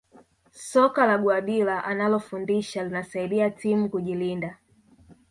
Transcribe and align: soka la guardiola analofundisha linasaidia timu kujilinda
soka 0.71 1.05
la 1.07 1.17
guardiola 1.17 1.79
analofundisha 1.83 2.83
linasaidia 2.83 3.49
timu 3.49 3.89
kujilinda 3.89 4.57